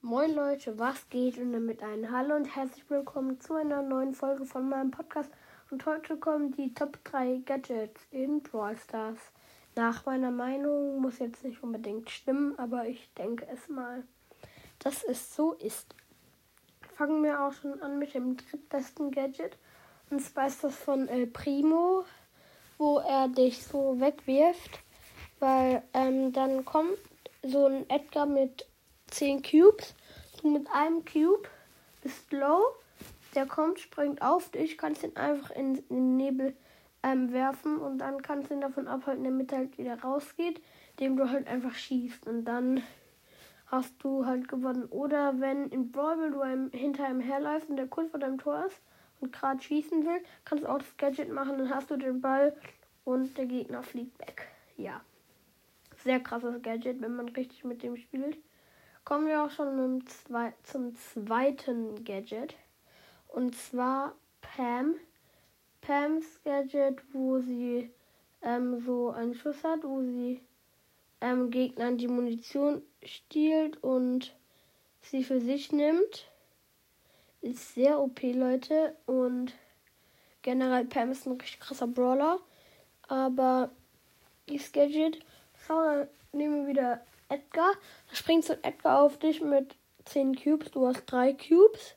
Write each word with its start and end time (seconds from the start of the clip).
Moin 0.00 0.32
Leute, 0.32 0.78
was 0.78 1.08
geht? 1.10 1.38
Und 1.38 1.52
damit 1.52 1.82
ein 1.82 2.12
Hallo 2.12 2.36
und 2.36 2.54
herzlich 2.54 2.88
willkommen 2.88 3.40
zu 3.40 3.54
einer 3.54 3.82
neuen 3.82 4.14
Folge 4.14 4.46
von 4.46 4.68
meinem 4.68 4.92
Podcast. 4.92 5.28
Und 5.72 5.84
heute 5.86 6.16
kommen 6.16 6.52
die 6.52 6.72
Top 6.72 7.02
3 7.02 7.42
Gadgets 7.44 8.00
in 8.12 8.40
Brawl 8.40 8.76
Stars. 8.76 9.18
Nach 9.74 10.06
meiner 10.06 10.30
Meinung 10.30 11.00
muss 11.00 11.18
jetzt 11.18 11.42
nicht 11.42 11.64
unbedingt 11.64 12.08
stimmen, 12.10 12.56
aber 12.60 12.86
ich 12.86 13.12
denke 13.14 13.44
es 13.52 13.68
mal, 13.68 14.04
dass 14.78 15.02
es 15.02 15.34
so 15.34 15.54
ist. 15.54 15.96
Fangen 16.94 17.24
wir 17.24 17.42
auch 17.42 17.52
schon 17.52 17.82
an 17.82 17.98
mit 17.98 18.14
dem 18.14 18.36
drittbesten 18.36 19.10
Gadget. 19.10 19.58
Und 20.10 20.20
zwar 20.20 20.46
ist 20.46 20.62
das 20.62 20.76
von 20.76 21.08
El 21.08 21.26
Primo, 21.26 22.04
wo 22.78 22.98
er 22.98 23.26
dich 23.26 23.64
so 23.64 23.98
wegwirft. 23.98 24.78
Weil 25.40 25.82
ähm, 25.92 26.32
dann 26.32 26.64
kommt 26.64 26.98
so 27.42 27.66
ein 27.66 27.90
Edgar 27.90 28.26
mit 28.26 28.64
10 29.10 29.42
Cubes. 29.42 29.94
Du 30.42 30.50
mit 30.50 30.68
einem 30.70 31.04
Cube 31.04 31.48
bist 32.02 32.32
low. 32.32 32.62
Der 33.34 33.46
kommt, 33.46 33.80
springt 33.80 34.22
auf 34.22 34.50
dich, 34.50 34.78
kannst 34.78 35.02
ihn 35.02 35.16
einfach 35.16 35.50
in, 35.50 35.74
den 35.88 36.16
Nebel 36.16 36.56
ähm, 37.02 37.32
werfen 37.32 37.78
und 37.78 37.98
dann 37.98 38.22
kannst 38.22 38.50
du 38.50 38.54
ihn 38.54 38.60
davon 38.60 38.88
abhalten, 38.88 39.24
damit 39.24 39.52
er 39.52 39.58
halt 39.58 39.78
wieder 39.78 40.00
rausgeht, 40.00 40.62
indem 40.92 41.16
du 41.16 41.30
halt 41.30 41.46
einfach 41.46 41.74
schießt 41.74 42.26
und 42.26 42.44
dann 42.44 42.82
hast 43.66 43.92
du 44.02 44.24
halt 44.24 44.48
gewonnen. 44.48 44.86
Oder 44.86 45.40
wenn 45.40 45.68
in 45.68 45.92
Brawl 45.92 46.30
du 46.30 46.40
einem, 46.40 46.70
hinter 46.70 47.04
einem 47.04 47.20
herläufst 47.20 47.68
und 47.68 47.76
der 47.76 47.86
kurz 47.86 48.10
vor 48.10 48.20
deinem 48.20 48.38
Tor 48.38 48.64
ist 48.66 48.80
und 49.20 49.32
gerade 49.32 49.62
schießen 49.62 50.06
will, 50.06 50.22
kannst 50.44 50.64
du 50.64 50.68
auch 50.68 50.78
das 50.78 50.96
Gadget 50.96 51.30
machen, 51.30 51.58
dann 51.58 51.74
hast 51.74 51.90
du 51.90 51.96
den 51.96 52.20
Ball 52.20 52.56
und 53.04 53.36
der 53.36 53.46
Gegner 53.46 53.82
fliegt 53.82 54.18
weg. 54.20 54.48
Ja. 54.76 55.02
Sehr 56.02 56.20
krasses 56.20 56.62
Gadget, 56.62 57.00
wenn 57.02 57.14
man 57.14 57.28
richtig 57.28 57.64
mit 57.64 57.82
dem 57.82 57.96
spielt 57.96 58.38
kommen 59.08 59.26
wir 59.26 59.42
auch 59.42 59.50
schon 59.50 60.06
Zwe 60.06 60.52
zum 60.64 60.94
zweiten 60.94 62.04
Gadget. 62.04 62.54
Und 63.28 63.56
zwar 63.56 64.14
Pam. 64.42 64.96
Pams 65.80 66.26
Gadget, 66.44 67.00
wo 67.14 67.38
sie 67.38 67.90
ähm, 68.42 68.82
so 68.84 69.08
einen 69.08 69.34
Schuss 69.34 69.64
hat, 69.64 69.82
wo 69.82 70.02
sie 70.02 70.42
ähm, 71.22 71.48
Gegnern 71.48 71.96
die 71.96 72.06
Munition 72.06 72.82
stiehlt 73.02 73.82
und 73.82 74.36
sie 75.00 75.24
für 75.24 75.40
sich 75.40 75.72
nimmt. 75.72 76.30
Ist 77.40 77.76
sehr 77.76 77.98
OP, 78.00 78.20
Leute. 78.22 78.94
Und 79.06 79.54
generell 80.42 80.84
Pam 80.84 81.12
ist 81.12 81.26
ein 81.26 81.32
richtig 81.32 81.60
krasser 81.60 81.86
Brawler. 81.86 82.40
Aber 83.08 83.70
dieses 84.50 84.70
Gadget, 84.70 85.24
schau, 85.66 86.06
nehmen 86.32 86.66
wir 86.66 86.72
wieder 86.72 87.00
Edgar. 87.28 87.72
Da 88.08 88.14
springt 88.14 88.44
so 88.44 88.54
Edgar 88.62 89.02
auf 89.02 89.18
dich 89.18 89.40
mit 89.40 89.76
10 90.04 90.36
Cubes. 90.36 90.70
Du 90.70 90.86
hast 90.86 91.04
3 91.06 91.32
Cubes. 91.34 91.96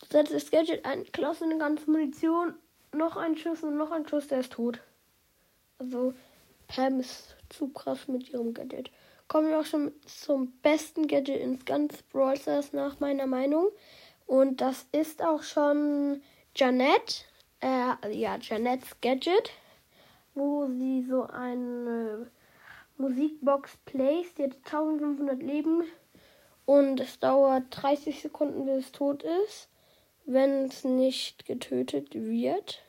Du 0.00 0.06
setzt 0.10 0.32
das 0.32 0.50
Gadget 0.50 0.84
ein, 0.84 1.04
klaust 1.12 1.42
eine 1.42 1.58
ganze 1.58 1.90
Munition, 1.90 2.54
noch 2.92 3.16
ein 3.16 3.36
Schuss 3.36 3.62
und 3.62 3.76
noch 3.76 3.90
ein 3.90 4.06
Schuss, 4.06 4.28
der 4.28 4.40
ist 4.40 4.52
tot. 4.52 4.80
Also 5.78 6.14
Pam 6.68 7.00
ist 7.00 7.36
zu 7.48 7.68
krass 7.68 8.08
mit 8.08 8.28
ihrem 8.30 8.54
Gadget. 8.54 8.90
Kommen 9.28 9.48
wir 9.48 9.58
auch 9.58 9.64
schon 9.64 9.92
zum 10.06 10.52
besten 10.62 11.08
Gadget 11.08 11.40
ins 11.40 11.64
ganze 11.64 12.02
Brawl 12.12 12.36
Stars 12.36 12.72
nach 12.72 13.00
meiner 13.00 13.26
Meinung. 13.26 13.68
Und 14.26 14.60
das 14.60 14.86
ist 14.92 15.22
auch 15.22 15.42
schon 15.42 16.22
Janet. 16.54 17.26
Äh, 17.60 18.12
ja, 18.12 18.38
Janets 18.40 19.00
Gadget. 19.00 19.50
Wo 20.34 20.66
sie 20.66 21.04
so 21.08 21.24
eine 21.24 22.30
Musikbox 22.98 23.76
Plays. 23.84 24.34
Die 24.34 24.44
hat 24.44 24.56
1500 24.64 25.42
Leben 25.42 25.84
und 26.64 27.00
es 27.00 27.18
dauert 27.18 27.64
30 27.70 28.20
Sekunden, 28.20 28.66
bis 28.66 28.86
es 28.86 28.92
tot 28.92 29.22
ist, 29.22 29.68
wenn 30.24 30.66
es 30.66 30.84
nicht 30.84 31.46
getötet 31.46 32.14
wird. 32.14 32.82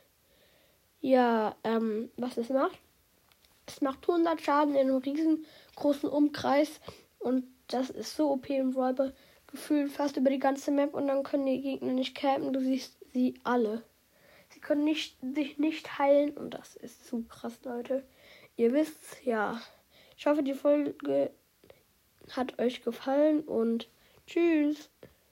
Ja, 1.00 1.54
ähm, 1.62 2.10
was 2.16 2.36
es 2.36 2.48
macht? 2.48 2.78
Es 3.66 3.80
macht 3.80 4.08
100 4.08 4.40
Schaden 4.40 4.74
in 4.74 4.88
einem 4.88 4.96
riesengroßen 4.96 6.08
Umkreis 6.08 6.80
und 7.18 7.44
das 7.68 7.90
ist 7.90 8.16
so 8.16 8.32
OP 8.32 8.48
im 8.50 8.72
Räuber 8.72 9.12
gefühlt 9.46 9.92
fast 9.92 10.16
über 10.16 10.30
die 10.30 10.38
ganze 10.38 10.70
Map 10.70 10.94
und 10.94 11.06
dann 11.06 11.22
können 11.22 11.46
die 11.46 11.60
Gegner 11.60 11.92
nicht 11.92 12.16
campen. 12.16 12.52
Du 12.52 12.60
siehst 12.60 12.98
sie 13.12 13.34
alle. 13.44 13.84
Sie 14.50 14.60
können 14.60 14.84
nicht, 14.84 15.16
sich 15.34 15.58
nicht 15.58 15.98
heilen 15.98 16.36
und 16.36 16.50
das 16.50 16.76
ist 16.76 17.06
zu 17.06 17.22
krass, 17.24 17.58
Leute. 17.64 18.04
Ihr 18.56 18.72
wisst, 18.72 19.24
ja. 19.24 19.60
Ich 20.18 20.26
hoffe, 20.26 20.42
die 20.42 20.54
Folge 20.54 21.30
hat 22.32 22.58
euch 22.58 22.82
gefallen 22.82 23.42
und 23.42 23.88
tschüss. 24.26 24.90